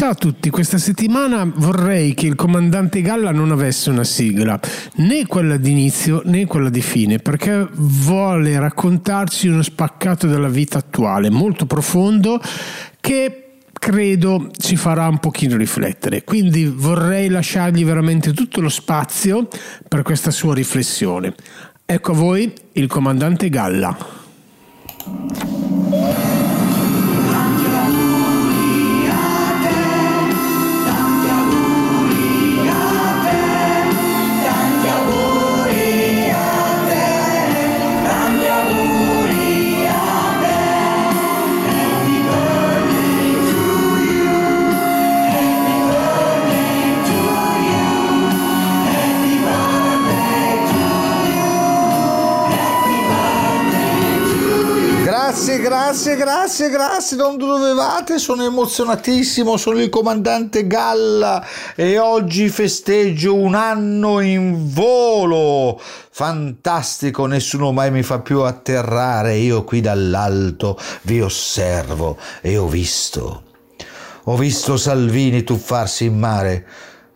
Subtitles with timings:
[0.00, 4.58] Ciao a tutti, questa settimana vorrei che il comandante Galla non avesse una sigla,
[4.94, 11.28] né quella d'inizio né quella di fine, perché vuole raccontarci uno spaccato della vita attuale,
[11.28, 12.40] molto profondo,
[12.98, 16.24] che credo ci farà un pochino riflettere.
[16.24, 19.48] Quindi vorrei lasciargli veramente tutto lo spazio
[19.86, 21.34] per questa sua riflessione.
[21.84, 23.94] Ecco a voi il comandante Galla.
[55.30, 63.36] Grazie, grazie, grazie, grazie, non dovevate, sono emozionatissimo, sono il comandante Galla e oggi festeggio
[63.36, 65.80] un anno in volo.
[66.10, 73.44] Fantastico, nessuno mai mi fa più atterrare, io qui dall'alto vi osservo e ho visto.
[74.24, 76.66] Ho visto Salvini tuffarsi in mare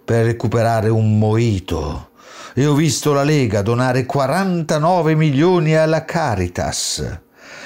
[0.04, 2.10] per recuperare un moito
[2.54, 7.22] e ho visto la Lega donare 49 milioni alla Caritas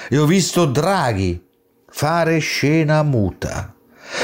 [0.09, 1.45] e ho visto Draghi
[1.89, 3.75] fare scena muta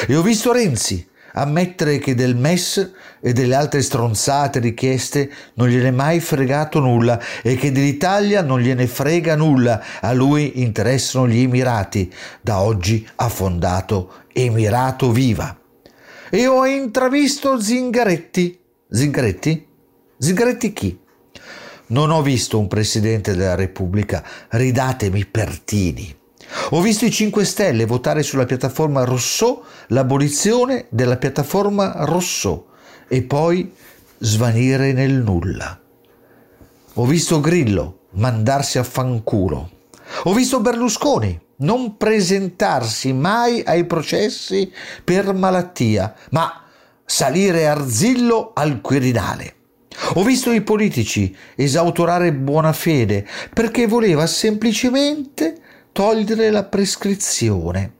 [0.06, 5.88] e ho visto Renzi ammettere che del MES e delle altre stronzate richieste non gliene
[5.88, 11.40] è mai fregato nulla e che dell'Italia non gliene frega nulla, a lui interessano gli
[11.40, 15.58] Emirati, da oggi ha fondato Emirato Viva.
[16.30, 18.58] E ho intravisto Zingaretti.
[18.90, 19.66] Zingaretti?
[20.18, 20.98] Zingaretti chi?
[21.86, 26.16] Non ho visto un Presidente della Repubblica, ridatemi Pertini.
[26.70, 32.68] Ho visto i 5 Stelle votare sulla piattaforma Rousseau l'abolizione della piattaforma Rousseau
[33.06, 33.72] e poi
[34.18, 35.78] svanire nel nulla.
[36.94, 39.70] Ho visto Grillo mandarsi a fanculo.
[40.24, 44.72] Ho visto Berlusconi non presentarsi mai ai processi
[45.02, 46.62] per malattia, ma
[47.04, 49.54] salire arzillo al Quirinale.
[50.14, 55.56] Ho visto i politici esautorare buona fede perché voleva semplicemente
[55.92, 57.92] togliere la prescrizione.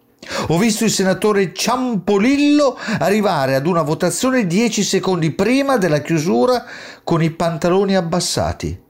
[0.49, 6.65] Ho visto il senatore Ciampolillo arrivare ad una votazione dieci secondi prima della chiusura
[7.05, 8.81] con i pantaloni abbassati.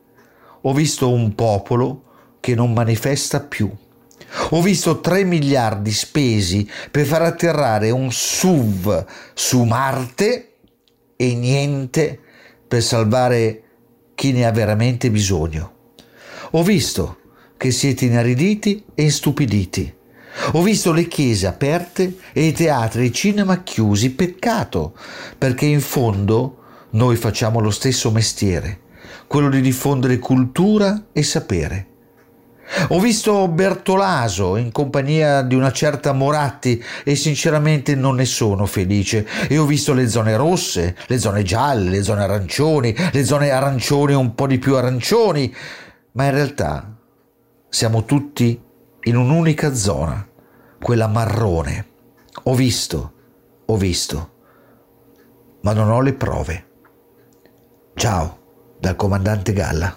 [0.62, 2.02] Ho visto un popolo
[2.40, 3.70] che non manifesta più.
[4.50, 9.04] Ho visto 3 miliardi spesi per far atterrare un SUV
[9.34, 10.54] su Marte
[11.16, 12.20] e niente
[12.74, 13.62] per salvare
[14.16, 15.72] chi ne ha veramente bisogno.
[16.50, 17.18] Ho visto
[17.56, 19.94] che siete inariditi e istupiditi.
[20.54, 24.10] Ho visto le chiese aperte e i teatri e i cinema chiusi.
[24.10, 24.96] Peccato,
[25.38, 28.80] perché in fondo noi facciamo lo stesso mestiere,
[29.28, 31.86] quello di diffondere cultura e sapere.
[32.88, 39.26] Ho visto Bertolaso in compagnia di una certa Moratti e sinceramente non ne sono felice.
[39.48, 44.14] E ho visto le zone rosse, le zone gialle, le zone arancioni, le zone arancioni
[44.14, 45.54] un po' di più arancioni.
[46.12, 46.96] Ma in realtà
[47.68, 48.60] siamo tutti
[49.02, 50.26] in un'unica zona,
[50.80, 51.86] quella marrone.
[52.44, 53.12] Ho visto,
[53.66, 54.30] ho visto,
[55.62, 56.66] ma non ho le prove.
[57.94, 58.38] Ciao
[58.78, 59.96] dal comandante Galla.